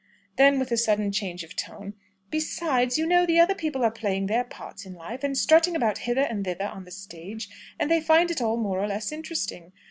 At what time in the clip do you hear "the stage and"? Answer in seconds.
6.85-7.91